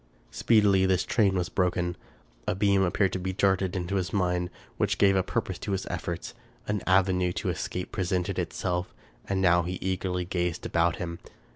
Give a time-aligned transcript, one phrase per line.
[0.31, 1.95] Speedily this train was broken.
[2.47, 5.85] A beam appeared to be darted into his mind which gave a purpose to his
[5.91, 6.33] efforts.
[6.67, 8.95] An avenue to escape presented itself;
[9.29, 11.19] and now he eagerly gazed about him.